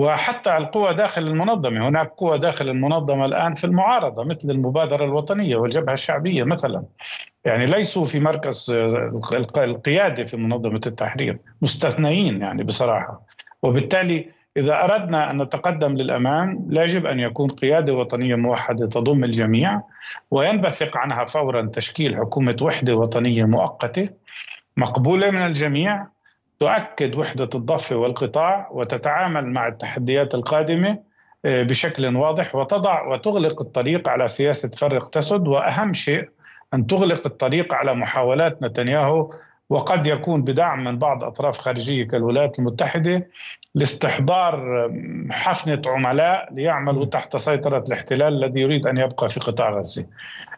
[0.00, 1.88] وحتى القوى داخل المنظمة.
[1.88, 6.84] هناك قوى داخل المنظمة الآن في المعارضة مثل المبادرة الوطنية والجبهة الشعبية مثلا.
[7.44, 8.70] يعني ليسوا في مركز
[9.56, 13.20] القيادة في منظمة التحرير مستثنيين يعني بصراحة.
[13.62, 19.82] وبالتالي إذا أردنا أن نتقدم للأمام يجب أن يكون قيادة وطنية موحدة تضم الجميع
[20.30, 24.08] وينبثق عنها فورا تشكيل حكومة وحدة وطنية مؤقتة
[24.76, 26.06] مقبولة من الجميع
[26.60, 30.98] تؤكد وحدة الضفة والقطاع وتتعامل مع التحديات القادمة
[31.44, 35.48] آه، بشكل واضح وتضع وتغلق الطريق على سياسة فرق تسد.
[35.48, 36.28] وأهم شيء
[36.74, 39.34] أن تغلق الطريق على محاولات نتنياهو
[39.70, 43.28] وقد يكون بدعم من بعض أطراف خارجية كالولايات المتحدة
[43.74, 44.90] لاستحضار
[45.30, 50.06] حفنة عملاء ليعملوا تحت سيطرة الاحتلال الذي يريد أن يبقى في قطاع غزة.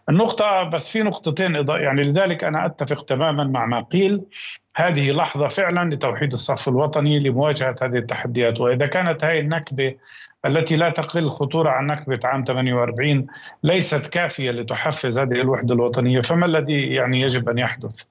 [0.08, 4.22] النقطة بس في نقطتين يعني لذلك أنا أتفق تماما مع ما قيل.
[4.76, 8.60] هذه لحظة فعلا لتوحيد الصف الوطني لمواجهة هذه التحديات.
[8.60, 9.94] وإذا كانت هذه النكبة
[10.46, 13.26] التي لا تقل خطورة عن نكبة عام 48
[13.62, 16.20] ليست كافية لتحفز هذه الوحدة الوطنية.
[16.20, 18.04] فما الذي يعني يجب أن يحدث؟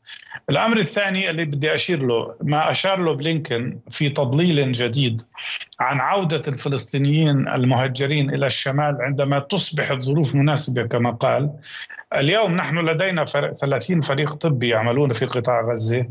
[0.49, 5.21] الأمر الثاني اللي بدي أشير له ما أشار له بلينكن في تضليل جديد
[5.79, 11.49] عن عودة الفلسطينيين المهجرين إلى الشمال عندما تصبح الظروف مناسبة كما قال.
[12.15, 16.05] اليوم نحن لدينا 30 فريق طبي يعملون في قطاع غزة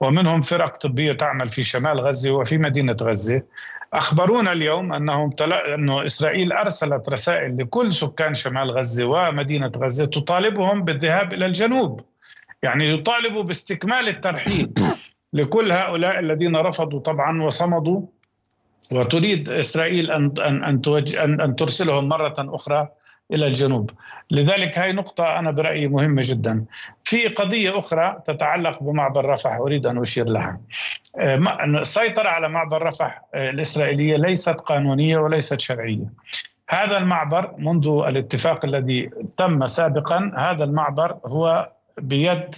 [0.00, 3.42] ومنهم فرق طبية تعمل في شمال غزة وفي مدينة غزة.
[3.92, 5.74] أخبرونا اليوم أنهم تلا...
[5.74, 12.00] أنه إسرائيل أرسلت رسائل لكل سكان شمال غزة ومدينة غزة تطالبهم بالذهاب إلى الجنوب.
[12.62, 14.72] يعني يطالبوا باستكمال الترحيل
[15.32, 18.02] لكل هؤلاء الذين رفضوا طبعا وصمدوا.
[18.92, 20.82] وتريد إسرائيل ان ان أن,
[21.22, 22.88] أن, أن ترسلهم مرة أخرى
[23.32, 23.90] إلى الجنوب.
[24.30, 26.64] لذلك هاي نقطة أنا برأيي مهمة جدا.
[27.04, 30.60] في قضية أخرى تتعلق بمعبر رفح أريد أن أشير لها.
[31.18, 36.12] آه، السيطرة على معبر رفح آه، الإسرائيلية ليست قانونية وليست شرعية.
[36.68, 42.54] هذا المعبر منذ الاتفاق الذي تم سابقا هذا المعبر هو بيد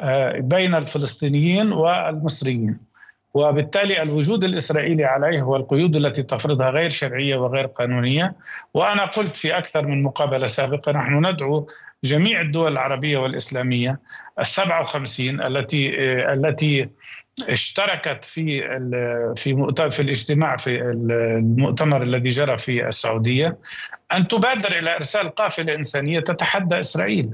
[0.00, 2.78] آه، بين الفلسطينيين والمصريين.
[3.34, 8.34] وبالتالي الوجود الإسرائيلي عليه والقيود التي تفرضها غير شرعية وغير قانونية.
[8.74, 11.66] وأنا قلت في أكثر من مقابلة سابقة نحن ندعو
[12.04, 13.98] جميع الدول العربية والإسلامية
[14.40, 15.94] السبعة وخمسين التي
[16.32, 16.88] التي
[17.48, 18.60] اشتركت في
[19.36, 23.56] في في الاجتماع في المؤتمر الذي جرى في السعودية.
[24.12, 27.30] أن تبادر إلى إرسال قافلة إنسانية تتحدى إسرائيل.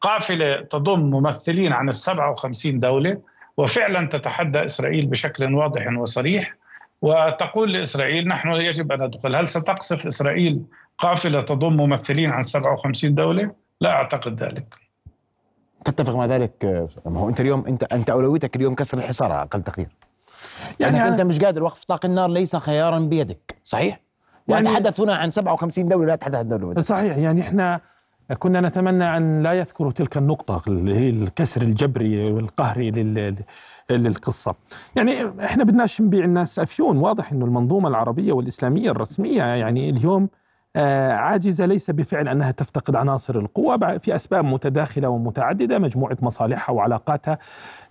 [0.00, 3.31] قافلة تضم ممثلين عن ال 57 دولة.
[3.56, 6.54] وفعلا تتحدى إسرائيل بشكل واضح وصريح
[7.02, 10.62] وتقول لإسرائيل نحن يجب أن ندخل، هل ستقصف إسرائيل
[10.98, 14.74] قافلة تضم ممثلين عن 57 دولة؟ لا أعتقد ذلك.
[15.84, 19.62] تتفق مع ذلك ما هو أنت اليوم انت أنت أولويتك اليوم كسر الحصار على أقل
[19.62, 19.88] تقدير.
[20.80, 24.00] يعني, يعني أنت مش قادر وقف اطلاق النار ليس خيارا بيدك، صحيح؟
[24.48, 27.80] يعني وأتحدث هنا عن 57 دولة لا أتحدث عن دولة صحيح يعني إحنا
[28.38, 32.90] كنا نتمنى أن لا يذكروا تلك النقطة اللي هي الكسر الجبري والقهري
[33.90, 34.54] للقصة.
[34.96, 40.28] يعني إحنا بدناش نبيع الناس أفيون، واضح إنه المنظومة العربية والإسلامية الرسمية يعني اليوم
[40.76, 45.78] آه، عاجزة ليس بفعل أنها تفتقد عناصر القوة في أسباب متداخلة ومتعددة.
[45.78, 47.38] مجموعة مصالحها وعلاقاتها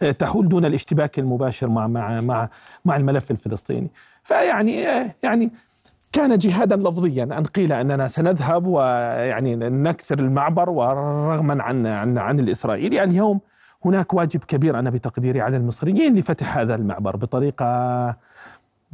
[0.02, 2.50] آه، تحول دون الاشتباك المباشر مع مع مع
[2.86, 3.92] مع الملف الفلسطيني.
[4.24, 5.52] فيعني آه، يعني
[6.12, 7.24] كان جهادا لفظيا.
[7.24, 12.96] أن قيل أننا سنذهب ويعني نكسر المعبر ورغما عن عن عن الإسرائيلي.
[12.96, 13.40] يعني اليوم
[13.86, 18.32] هناك واجب كبير أنا بتقديري على المصريين لفتح هذا المعبر بطريقة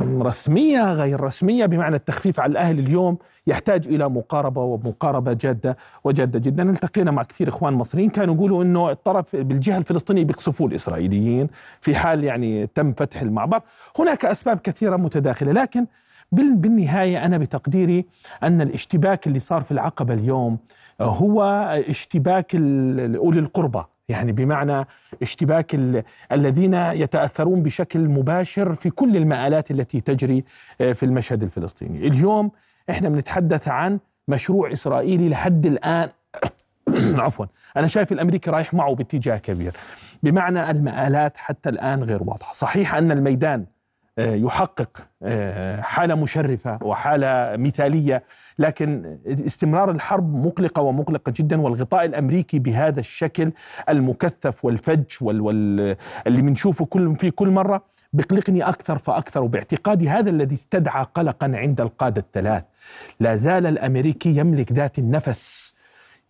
[0.01, 2.80] رسمية غير رسمية بمعنى التخفيف على الأهل.
[2.80, 6.69] اليوم يحتاج إلى مقاربة ومقاربة جادة وجادة جدا.
[6.69, 11.47] التقينا مع كثير إخوان مصريين كانوا يقولوا إنه الطرف بالجهة الفلسطينية بيقصفوا الإسرائيليين
[11.82, 13.62] في حال يعني تم فتح المعبر.
[13.99, 15.86] هناك أسباب كثيرة متداخلة لكن
[16.32, 18.06] بالنهاية أنا بتقديري
[18.44, 20.58] أن الاشتباك اللي صار في العقبة اليوم
[21.02, 21.44] هو
[21.88, 23.84] اشتباك اولي القربى.
[24.10, 24.88] يعني بمعنى
[25.22, 25.76] اشتباك
[26.32, 30.44] الذين يتأثرون بشكل مباشر في كل المآلات التي تجري
[30.82, 32.08] آه، في المشهد الفلسطيني.
[32.08, 32.52] اليوم
[32.90, 36.10] إحنا بنتحدث عن مشروع إسرائيلي لحد الآن.
[37.26, 37.46] عفوا.
[37.78, 39.74] أنا شايف الأمريكي رايح معه باتجاه كبير.
[40.24, 43.66] بمعنى المآلات حتى الآن غير واضحة، صحيح أن الميدان
[44.17, 48.23] يحقق آه، حالة مشرفة وحالة مثالية.
[48.60, 53.51] لكن استمرار الحرب مقلقة ومقلقة جدا والغطاء الأمريكي بهذا الشكل
[53.89, 55.95] المكثف والفج وال وال
[56.27, 59.43] اللي بنشوفه كل في كل مرة بقلقني أكثر فأكثر.
[59.43, 62.63] وباعتقادي هذا الذي استدعى قلقا عند القادة الثلاث.
[63.19, 65.75] لا زال الأمريكي يملك ذات النفس.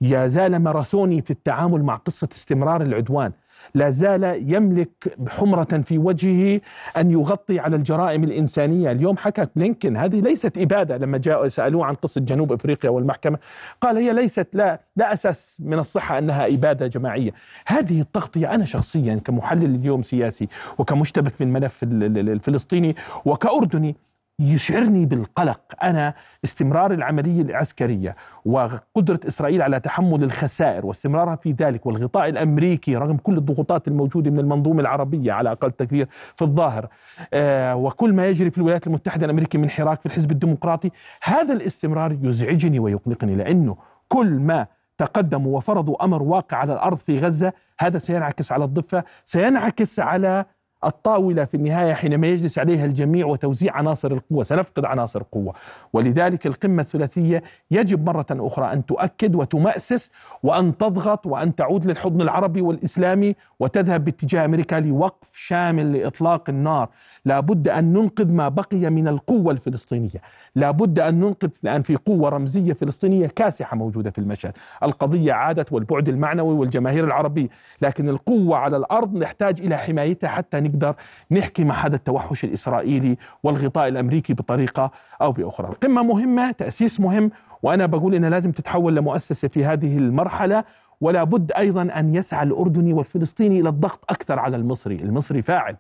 [0.02, 3.32] يا زال ماراثوني في التعامل مع قصة استمرار العدوان.
[3.74, 6.62] لا زال يملك حمرة في وجهه
[6.98, 8.92] أن يغطي على الجرائم الإنسانية.
[8.92, 13.38] اليوم حكى بلينكن هذه ليست إبادة لما جاءوا سألوه عن قصة جنوب إفريقيا والمحكمة.
[13.82, 17.32] قال هي ليست لا, لا أساس من الصحة أنها إبادة جماعية.
[17.66, 23.96] هذه التغطية أنا شخصيا كمحلل اليوم سياسي وكمشتبك في الملف الفلسطيني وكأردني
[24.40, 25.62] يشعرني بالقلق.
[25.84, 33.18] أنا استمرار العملية العسكرية وقدرة إسرائيل على تحمل الخسائر واستمرارها في ذلك والغطاء الأمريكي رغم
[33.18, 36.88] كل الضغوطات الموجودة من المنظومة العربية على أقل تقدير في الظاهر
[37.34, 40.92] آه وكل ما يجري في الولايات المتحدة الامريكيه من حراك في الحزب الديمقراطي
[41.24, 47.54] هذا الاستمرار يزعجني ويقلقني لأنه كل ما تقدموا وفرضوا أمر واقع على الأرض في غزة
[47.80, 50.46] هذا سينعكس على الضفة سينعكس على
[50.84, 55.54] الطاولة في النهاية حينما يجلس عليها الجميع وتوزيع عناصر القوة سنفقد عناصر القوة.
[55.94, 60.12] ولذلك القمة الثلاثية يجب مرة أخرى أن تؤكد وتمأسس
[60.44, 66.90] وأن تضغط وأن تعود للحضن العربي والإسلامي وتذهب باتجاه أمريكا لوقف شامل لإطلاق النار.
[67.26, 70.22] لا بد أن ننقذ ما بقي من القوة الفلسطينية.
[70.56, 74.58] لا بد أن ننقذ الآن في قوة رمزية فلسطينية كاسحة موجودة في المشهد.
[74.84, 77.48] القضية عادت والبعد المعنوي والجماهير العربية
[77.82, 80.96] لكن القوة على الأرض نحتاج إلى حمايتها حتى نقدر
[81.32, 85.68] نحكي مع هذا التوحش الإسرائيلي والغطاء الأمريكي بطريقة أو بأخرى.
[85.68, 87.32] القمة مهمة تأسيس مهم
[87.64, 90.64] وأنا بقول إنها لازم تتحول لمؤسسة في هذه المرحلة
[91.02, 94.96] ولا بد أيضا أن يسعى الأردني والفلسطيني إلى الضغط أكثر على المصري.
[94.96, 95.76] المصري فاعل.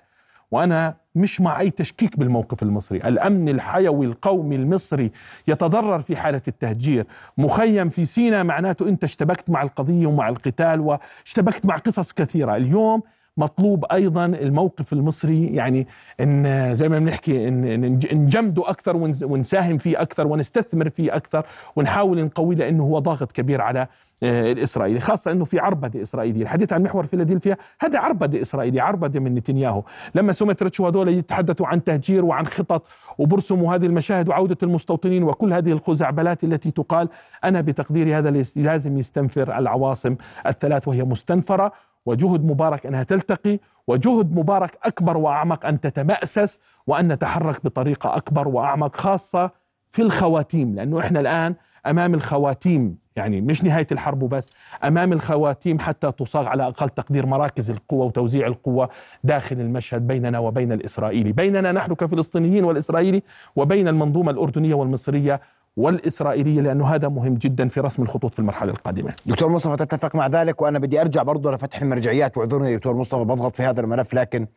[0.51, 5.11] وأنا مش مع أي تشكيك بالموقف المصري، الأمن الحيوي القومي المصري
[5.47, 11.65] يتضرر في حالة التهجير، مخيم في سيناء معناته أنت اشتبكت مع القضية ومع القتال واشتبكت
[11.65, 13.01] مع قصص كثيرة، اليوم
[13.37, 15.87] مطلوب أيضا الموقف المصري يعني
[16.19, 17.81] إن زي ما بنحكي ان
[18.13, 21.45] نجمده أكثر ونساهم فيه أكثر ونستثمر فيه أكثر
[21.75, 23.87] ونحاول نقويه لأنه هو ضاغط كبير على
[24.23, 26.41] آه، الإسرائيلي خاصة إنه في عربده إسرائيلية.
[26.41, 29.83] الحديث عن محور فيلادلفيا هذا عربده إسرائيلية عربده من نتنياهو.
[30.15, 35.71] لما سومتريتش وهذول يتحدثوا عن تهجير وعن خطط وبرسموا هذه المشاهد وعودة المستوطنين وكل هذه
[35.71, 37.09] الخزعبلات التي تقال
[37.43, 40.15] أنا بتقديري هذا لازم يستنفر العواصم
[40.47, 41.71] الثلاث وهي مستنفرة
[42.07, 48.95] وجهد مبارك أنها تلتقي وجهد مبارك أكبر وأعمق أن تتمأسس وأن نتحرك بطريقة أكبر وأعمق
[48.95, 49.51] خاصة
[49.91, 54.49] في الخواتيم لأنه إحنا الآن أمام الخواتيم يعني مش نهاية الحرب وبس
[54.83, 58.89] أمام الخواتيم حتى تصاغ على أقل تقدير مراكز القوة وتوزيع القوة
[59.23, 61.31] داخل المشهد بيننا وبين الإسرائيلي.
[61.31, 63.23] بيننا نحن كفلسطينيين والإسرائيلي
[63.55, 65.41] وبين المنظومة الأردنية والمصرية
[65.77, 69.13] والإسرائيلية لأنه هذا مهم جدا في رسم الخطوط في المرحلة القادمة.
[69.25, 73.55] دكتور مصطفى تتفق مع ذلك وأنا بدي أرجع برضه لفتح المرجعيات واعذرني دكتور مصطفى بضغط
[73.55, 74.47] في هذا الملف لكن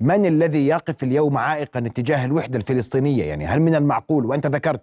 [0.00, 4.80] من الذي يقف اليوم عائقا اتجاه الوحدة الفلسطينية؟ يعني هل من المعقول؟ وأنت ذكرت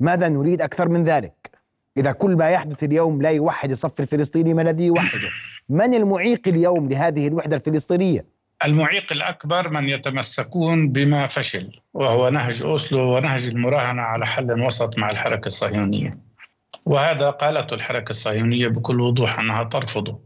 [0.00, 1.50] ماذا نريد أكثر من ذلك؟
[1.96, 5.28] إذا كل ما يحدث اليوم لا يوحد الصف الفلسطيني ما الذي يوحده.
[5.68, 13.16] من المعيق اليوم لهذه الوحدة الفلسطينية؟ المعيق الأكبر من يتمسكون بما فشل وهو نهج أوسلو
[13.16, 16.18] ونهج المراهنة على حل وسط مع الحركة الصهيونية.
[16.86, 20.20] وهذا قالته الحركة الصهيونية بكل وضوح أنها ترفضه.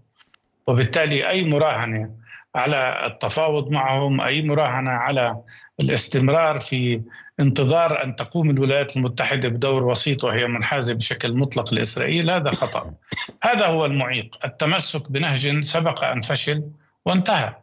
[0.66, 2.10] وبالتالي أي مراهنة
[2.54, 5.36] على التفاوض معهم أي مراهنة على
[5.80, 7.02] الاستمرار في
[7.40, 12.94] انتظار أن تقوم الولايات المتحدة بدور وسيط وهي منحازة بشكل مطلق لإسرائيل هذا خطأ.
[13.42, 14.38] هذا هو المعيق.
[14.44, 16.64] التمسك بنهج سبق أن فشل
[17.04, 17.54] وانتهى.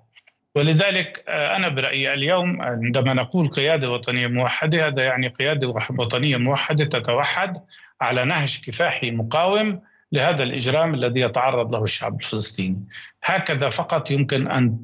[0.57, 5.67] ولذلك آه، أنا برأيي اليوم عندما نقول قيادة وطنية موحدة هذا يعني قيادة
[5.99, 7.57] وطنية موحدة تتوحد
[8.01, 12.83] على نهج كفاحي مقاوم لهذا الإجرام الذي يتعرض له الشعب الفلسطيني.
[13.23, 14.77] هكذا فقط يمكن أن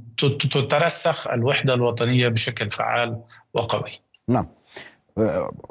[0.51, 3.21] تترسخ الوحدة الوطنية بشكل فعال
[3.53, 3.99] وقوي.
[4.27, 4.47] نعم.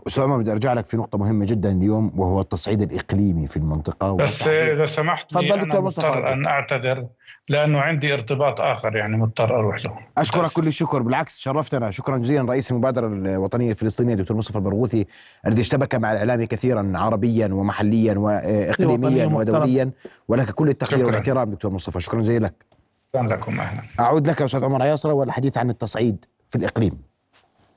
[0.07, 4.17] أستاذ عمر بدي أرجع لك في نقطة مهمة جدا اليوم وهو التصعيد الإقليمي في المنطقة.
[4.17, 7.07] بس إذا سمحت لي أنا مضطر أن أعتذر
[7.49, 9.99] لأنه عندي ارتباط آخر يعني مضطر أروح له.
[10.19, 11.03] أشكرك كل الشكر.
[11.03, 11.91] بالعكس شرفتنا.
[11.91, 15.07] شكرا جزيلا رئيس المبادرة الوطنية الفلسطينية دكتور مصطفى البرغوثي
[15.47, 19.91] الذي اشتبك مع الإعلام كثيرا عربيا ومحليا واقليميا ودوليا.
[20.29, 22.01] ولك كل التقدير والاحترام دكتور مصطفى.
[22.01, 22.55] شكرا جزيلا لك.
[23.15, 23.83] شكرا لكم أهلا.
[24.01, 27.12] أعود لك أستاذ عمر عياصره والحديث عن التصعيد في الإقليم.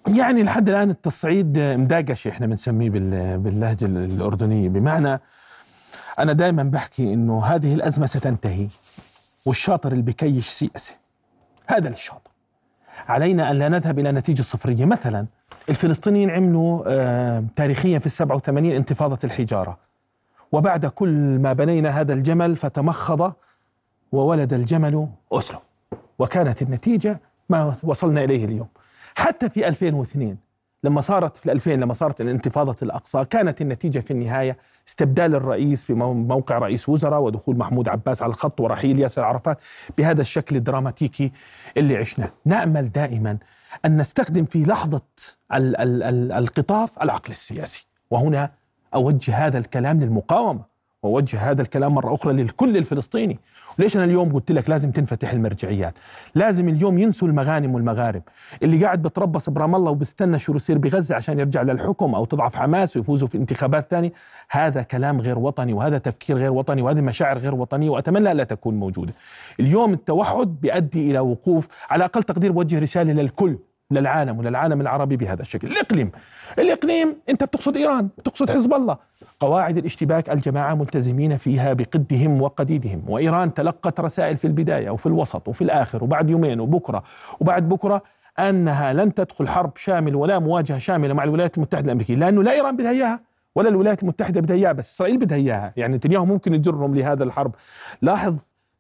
[0.08, 2.90] يعني لحد الآن التصعيد مداقش إحنا بنسميه
[3.38, 4.70] باللهجة الأردنية.
[4.70, 5.20] بمعنى
[6.20, 8.68] أنا دائما بحكي إنه هذه الأزمة ستنتهي
[9.46, 10.96] والشاطر اللي بكيش سياسه
[11.68, 12.32] هذا الشاطر.
[13.08, 14.86] علينا أن لا نذهب إلى نتيجة صفرية.
[14.86, 15.26] مثلا
[15.70, 19.78] الفلسطينيين عملوا آه تاريخيا في السبعة وثمانين انتفاضة الحجارة.
[20.52, 23.34] وبعد كل ما بنينا هذا الجمل فتمخض
[24.12, 25.62] وولد الجمل أسرة.
[26.20, 28.68] وكانت النتيجة ما وصلنا إليه اليوم.
[29.16, 30.38] حتى في 2002
[30.84, 35.94] لما صارت في 2000 لما صارت الانتفاضة الأقصى كانت النتيجة في النهاية استبدال الرئيس في
[35.94, 39.62] موقع رئيس وزراء ودخول محمود عباس على الخط ورحيل ياسر عرفات
[39.98, 41.32] بهذا الشكل الدراماتيكي
[41.78, 42.30] اللي عشناه.
[42.46, 43.38] نأمل دائما
[43.86, 45.02] أن نستخدم في لحظة
[45.54, 47.88] ال ال ال القطاف العقل السياسي.
[48.12, 48.52] وهنا
[48.94, 50.75] أوجه هذا الكلام للمقاومة.
[51.06, 53.40] وأوجه هذا الكلام مرة أخرى للكل الفلسطيني.
[53.80, 55.94] ليش أنا اليوم قلت لك لازم تنفتح المرجعيات؟
[56.36, 58.22] لازم اليوم ينسوا المغانم والمغارب.
[58.64, 62.98] اللي قاعد بتربص برام الله وبستنى شو يصير بغزة عشان يرجع للحكم أو تضعف حماس
[62.98, 64.12] ويفوزوا في انتخابات ثانية
[64.50, 68.76] هذا كلام غير وطني وهذا تفكير غير وطني وهذه مشاعر غير وطنية وأتمنى لا تكون
[68.76, 69.14] موجودة.
[69.60, 73.58] اليوم التوحد بيؤدي إلى وقوف على أقل تقدير بوجه رسالة للكل.
[73.92, 75.68] للعالم وللعالم العربي بهذا الشكل.
[75.68, 76.12] الإقليم
[76.60, 78.98] الإقليم أنت بتقصد إيران بتقصد حزب الله.
[79.40, 83.04] قواعد الاشتباك الجماعة ملتزمين فيها بقدهم وقديدهم.
[83.08, 87.04] وإيران تلقت رسائل في البداية وفي الوسط وفي الآخر وبعد يومين وبكرة
[87.40, 88.02] وبعد بكرة
[88.40, 92.78] أنها لن تدخل حرب شامل ولا مواجهة شاملة مع الولايات المتحدة الأمريكية لأنه لا إيران
[92.78, 93.20] بدها إياها
[93.56, 95.74] ولا الولايات المتحدة بدها إياها بس إسرائيل بدها إياها.
[95.78, 97.56] يعني نتنياهو ممكن يجرهم لهذا الحرب.
[98.02, 98.36] لاحظ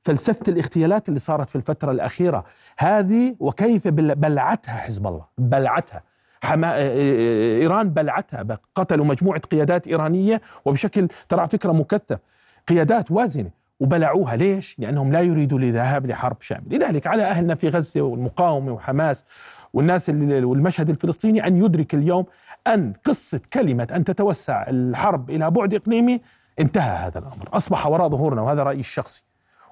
[0.05, 2.45] فلسفة الاغتيالات اللي صارت في الفترة الأخيرة
[2.77, 6.03] هذه وكيف بلعتها حزب الله بلعتها.
[6.43, 6.67] حما...
[6.67, 12.19] آه، آه، إيران بلعتها قتلوا مجموعة قيادات إيرانية وبشكل ترى فكرة مكثف.
[12.67, 14.35] قيادات وازنة وبلعوها.
[14.35, 19.25] ليش؟ لأنهم لا يريدوا الذهاب لحرب شامل لذلك على أهلنا في غزة والمقاومة وحماس
[19.73, 22.25] والناس اللي والمشهد الفلسطيني أن يدرك اليوم
[22.67, 26.21] أن قصة كلمة أن تتوسع الحرب إلى بعد إقليمي
[26.59, 27.49] انتهى هذا الأمر.
[27.53, 29.23] أصبح وراء ظهورنا وهذا رأيي الشخصي.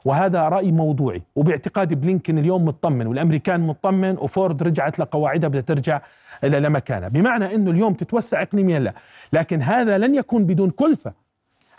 [0.06, 1.22] وهذا رأي موضوعي.
[1.36, 6.02] وباعتقادي بلينكن اليوم مطمن والأمريكان مطمن وفورد رجعت لقواعدها بدها ترجع
[6.44, 7.08] لمكانها.
[7.08, 8.94] بمعنى أنه اليوم تتوسع إقليميا لا.
[9.34, 11.14] لكن هذا لن يكون بدون كلفة.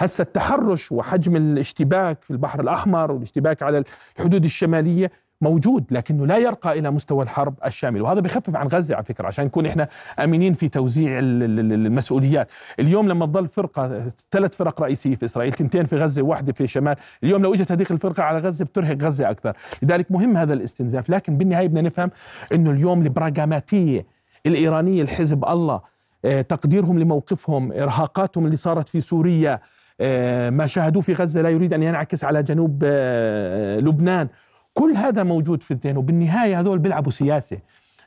[0.00, 3.84] هسه التحرش وحجم الاشتباك في البحر الأحمر والاشتباك على
[4.18, 5.10] الحدود الشمالية
[5.44, 8.02] موجود لكنه لا يرقى إلى مستوى الحرب الشامل.
[8.02, 12.52] وهذا بخفف عن غزة على فكرة عشان نكون إحنا امينين في توزيع المسؤوليات.
[12.80, 16.96] اليوم لما تظل فرقة ثلاث فرق رئيسية في إسرائيل اثنتين في غزة وواحده في شمال.
[17.24, 19.57] اليوم لو إجت هذيك الفرقة على غزة بترهق غزة أكثر.
[19.83, 21.11] لذلك مهم هذا الاستنزاف.
[21.11, 22.11] لكن بالنهاية بدنا نفهم
[22.53, 24.07] إنه اليوم البراغماتيه
[24.47, 25.80] الإيرانية الحزب الله
[26.24, 29.61] آه، تقديرهم لموقفهم إرهاقاتهم اللي صارت في سوريا
[30.01, 34.28] آه، ما شاهدوه في غزة لا يريد أن ينعكس على جنوب آه، لبنان.
[34.75, 37.59] كل هذا موجود في الذهن وبالنهاية هذول بيلعبوا سياسة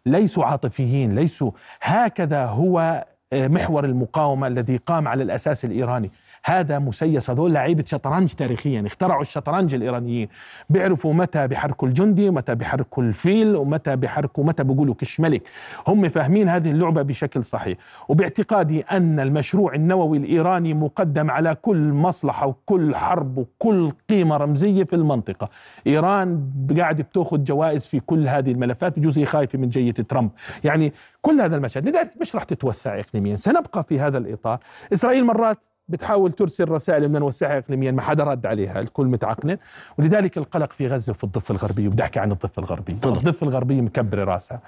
[0.06, 1.52] ليسوا عاطفيين ليسوا
[1.82, 6.12] هكذا هو آه، محور المقاومة الذي قام على الأساس الإيراني.
[6.48, 8.84] هذا مسيس هذول لعيبة شطرنج تاريخيا.
[8.86, 10.28] اخترعوا الشطرنج الإيرانيين.
[10.70, 15.42] بيعرفوا متى بيحركوا الجندي ومتى بيحركوا الفيل ومتى بيحركوا متى بيقولوا كش ملك
[15.88, 17.78] هم فاهمين هذه اللعبة بشكل صحيح.
[18.08, 24.96] وباعتقادي أن المشروع النووي الإيراني مقدم على كل مصلحة وكل حرب وكل قيمة رمزية في
[24.96, 25.50] المنطقة.
[25.88, 30.30] إيران قاعدة بتأخذ جوائز في كل هذه الملفات بجوز هي خايفه من جية ترامب.
[30.64, 34.60] يعني كل هذا المشهد لذلك مش راح تتوسع اقليميا سنبقى في هذا الإطار.
[34.94, 35.58] إسرائيل مرات
[35.90, 39.58] بتحاول ترسل رسائل بدنا نوسعها اقليميا ما حدا رد عليها الكل متعقلن
[39.98, 42.94] ولذلك القلق في غزة وفي الضفة الغربية وبدي أحكي عن الضفة الغربية.
[42.94, 44.60] الضفة الغربية مكبرة راسها.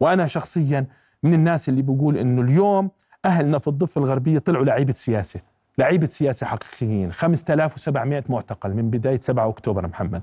[0.00, 0.86] وأنا شخصيا
[1.22, 2.90] من الناس اللي بقول إنه اليوم
[3.24, 5.40] أهلنا في الضفة الغربية طلعوا لعيبة سياسة.
[5.78, 7.12] لعيبة سياسة حقيقيين.
[7.12, 10.22] 5700 معتقل من بداية 7 أكتوبر محمد.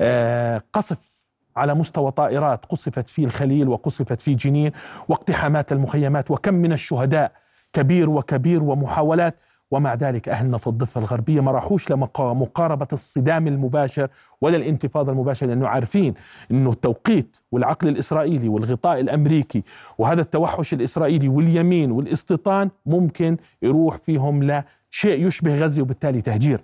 [0.00, 1.22] آه قصف
[1.56, 4.72] على مستوى طائرات قصفت في الخليل وقصفت في جنين
[5.08, 7.32] واقتحامات المخيمات وكم من الشهداء
[7.72, 9.36] كبير وكبير ومحاولات
[9.72, 14.08] ومع ذلك أهلنا في الضفة الغربية ما راحوش لمقاربة الصدام المباشر
[14.40, 16.14] ولا الانتفاضة المباشرة لأنه عارفين
[16.50, 19.62] أنه التوقيت والعقل الإسرائيلي والغطاء الأمريكي
[19.98, 26.60] وهذا التوحش الإسرائيلي واليمين والاستيطان ممكن يروح فيهم لشيء يشبه غزة وبالتالي تهجير.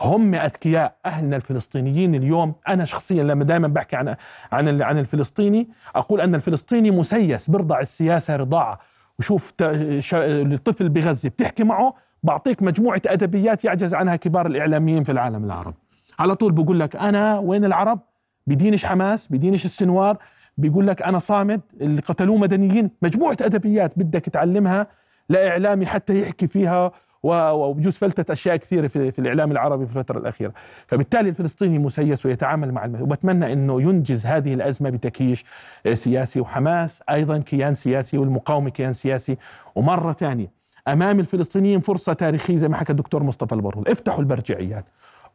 [0.00, 2.54] هم أذكياء أهلنا الفلسطينيين اليوم.
[2.68, 4.16] أنا شخصيا لما دائما بحكي عن
[4.52, 8.78] عن عن الفلسطيني أقول أن الفلسطيني مسيس برضع السياسة رضاعة.
[9.18, 15.76] وشوف الطفل بغزة بتحكي معه بعطيك مجموعة أدبيات يعجز عنها كبار الإعلاميين في العالم العربي
[16.18, 18.00] على طول بقول لك أنا وين العرب؟
[18.46, 20.16] بدينش حماس بدينش السنوار
[20.58, 22.90] بيقول لك أنا صامد اللي قتلوه مدنيين.
[23.02, 24.86] مجموعة أدبيات بدك تعلمها
[25.28, 26.92] لإعلامي حتى يحكي فيها
[27.22, 30.52] وبجوز فلتت أشياء كثيرة في, الإعلام العربي في الفترة الأخيرة،
[30.86, 33.02] فبالتالي الفلسطيني مسيس ويتعامل مع الم...
[33.02, 35.44] وبتمنى إنه ينجز هذه الأزمة بتكييش
[35.92, 39.36] سياسي وحماس أيضا كيان سياسي والمقاومة كيان سياسي.
[39.74, 40.57] ومرة ثانية
[40.92, 44.84] أمام الفلسطينيين فرصة تاريخية زي ما حكى الدكتور مصطفى البرول، افتحوا البرجعيات.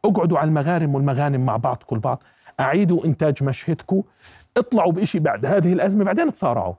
[0.04, 2.22] اقعدوا على المغارم والمغانم مع بعض كل بعض،
[2.60, 4.02] أعيدوا إنتاج مشهدكم،
[4.56, 5.46] اطلعوا بشيء بعد.
[5.46, 6.74] هذه الأزمة بعدين تصارعوا.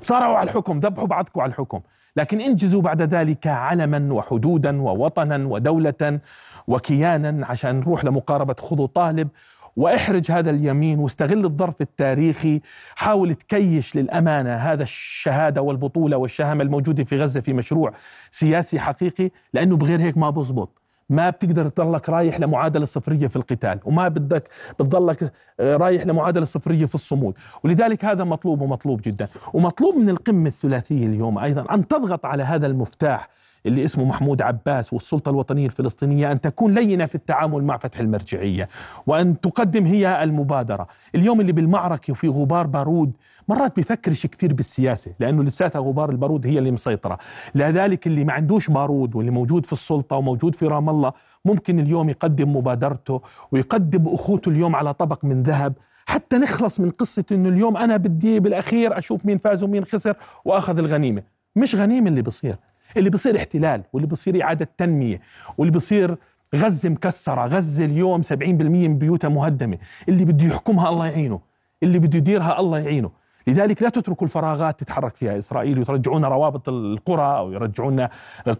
[0.00, 1.80] تصارعوا على الحكم، ذبحوا بعضكم على الحكم.
[2.16, 6.20] لكن انجزوا بعد ذلك علما وحدودا ووطنا ودولة
[6.66, 9.28] وكيانا عشان نروح لمقاربة خذوا طالب
[9.76, 12.60] واحرج هذا اليمين واستغل الظرف التاريخي.
[12.94, 17.92] حاول تكيش للأمانة هذا الشهادة والبطولة والشهامة الموجودة في غزة في مشروع
[18.30, 20.82] سياسي حقيقي لأنه بغير هيك ما بزبط.
[21.10, 24.48] ما بتقدر تضلك رايح لمعادلة صفرية في القتال وما بدك
[24.80, 27.34] بتضلك آه، رايح لمعادلة صفرية في الصمود.
[27.64, 29.28] ولذلك هذا مطلوب ومطلوب جدا.
[29.52, 33.28] ومطلوب من القمة الثلاثية اليوم أيضا أن تضغط على هذا المفتاح
[33.66, 38.68] اللي اسمه محمود عباس والسلطة الوطنية الفلسطينية أن تكون لينة في التعامل مع فتح المرجعية
[39.06, 40.86] وأن تقدم هي المبادرة.
[41.14, 43.12] اليوم اللي بالمعركة وفي غبار بارود
[43.48, 47.18] مرات بيفكرش كثير بالسياسة لأنه لساتها غبار البارود هي اللي مسيطرة.
[47.54, 51.12] لذلك اللي ما عندوش بارود واللي موجود في السلطة وموجود في رام الله
[51.44, 53.20] ممكن اليوم يقدم مبادرته
[53.52, 55.72] ويقدم أخوته اليوم على طبق من ذهب.
[56.06, 60.78] حتى نخلص من قصة إنه اليوم أنا بدي بالأخير أشوف مين فاز ومين خسر وأخذ
[60.78, 61.22] الغنيمة.
[61.56, 62.56] مش غنيمة اللي بصير.
[62.96, 65.20] اللي بصير احتلال واللي بصير إعادة تنمية
[65.58, 66.16] واللي بصير
[66.54, 69.78] غزة مكسرة غزة اليوم 70% من بيوتها مهدمة.
[70.08, 71.40] اللي بده يحكمها الله يعينه.
[71.82, 73.10] اللي بده يديرها الله يعينه.
[73.46, 75.38] لذلك لا تتركوا الفراغات تتحرك فيها.
[75.38, 78.08] إسرائيل ويرجعون روابط القرى أو يرجعون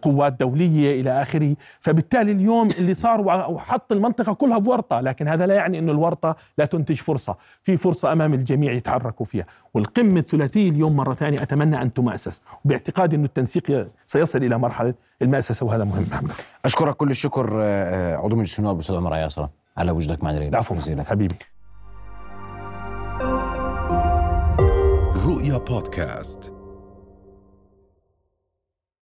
[0.03, 1.57] قوات دولية إلى آخره.
[1.81, 3.21] فبالتالي اليوم اللي صار
[3.51, 7.37] وحط المنطقة كلها بورطة لكن هذا لا يعني أنه الورطة لا تنتج فرصة.
[7.63, 9.47] في فرصة أمام الجميع يتحركوا فيها.
[9.75, 12.43] والقمة الثلاثية اليوم مرة ثانية أتمنى أن تمأسس.
[12.65, 16.03] وباعتقادي أنه التنسيق سيصل إلى مرحلة المأسسة وهذا مهم.
[16.03, 16.33] محمد.
[16.65, 20.75] أشكرك كل الشكر آه، عضو مجلس النواب أستاذ عمر عياصرة على وجودك معنا العفو.
[21.05, 21.35] حبيبي.
[25.27, 26.56] رؤيا بودكاست.